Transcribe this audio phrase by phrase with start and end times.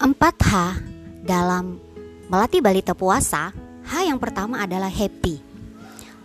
[0.00, 0.80] H
[1.28, 1.76] dalam
[2.32, 3.52] melatih balita puasa,
[3.84, 5.36] H yang pertama adalah happy.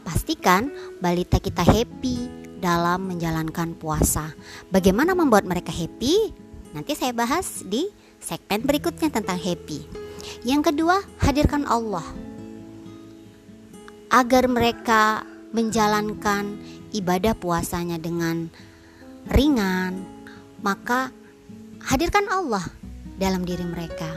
[0.07, 0.71] Pastikan
[1.03, 2.31] balita kita happy
[2.63, 4.31] dalam menjalankan puasa.
[4.71, 6.31] Bagaimana membuat mereka happy?
[6.71, 7.91] Nanti saya bahas di
[8.23, 9.83] segmen berikutnya tentang happy.
[10.47, 12.07] Yang kedua, hadirkan Allah.
[14.07, 16.63] Agar mereka menjalankan
[16.95, 18.47] ibadah puasanya dengan
[19.27, 20.07] ringan,
[20.63, 21.11] maka
[21.83, 22.84] hadirkan Allah
[23.15, 24.07] dalam diri mereka.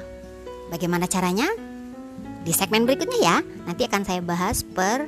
[0.68, 1.48] Bagaimana caranya?
[2.44, 3.36] Di segmen berikutnya ya.
[3.64, 5.06] Nanti akan saya bahas per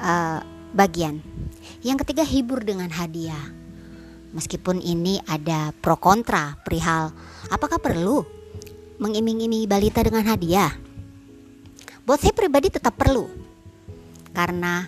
[0.00, 0.38] uh,
[0.74, 1.22] bagian.
[1.80, 3.56] Yang ketiga, hibur dengan hadiah.
[4.30, 7.10] Meskipun ini ada pro kontra perihal
[7.50, 8.22] apakah perlu
[9.02, 10.70] mengiming-imingi balita dengan hadiah.
[12.06, 13.26] Buat saya pribadi tetap perlu.
[14.30, 14.86] Karena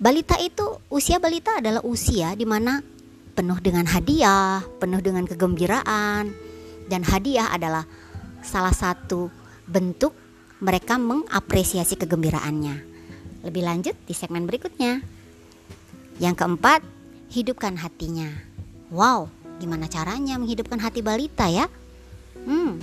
[0.00, 2.80] balita itu usia balita adalah usia di mana
[3.36, 6.49] penuh dengan hadiah, penuh dengan kegembiraan
[6.90, 7.86] dan hadiah adalah
[8.42, 9.30] salah satu
[9.70, 10.10] bentuk
[10.58, 12.90] mereka mengapresiasi kegembiraannya.
[13.46, 15.00] Lebih lanjut di segmen berikutnya.
[16.20, 16.84] Yang keempat,
[17.32, 18.28] hidupkan hatinya.
[18.92, 19.30] Wow,
[19.62, 21.70] gimana caranya menghidupkan hati balita ya?
[22.44, 22.76] Hmm,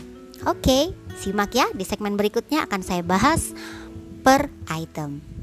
[0.47, 0.83] oke, okay.
[1.19, 3.53] simak ya di segmen berikutnya akan saya bahas
[4.25, 5.36] per item.